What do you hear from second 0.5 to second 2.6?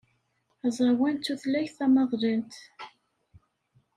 Aẓawan d tutlayt tamaḍlant.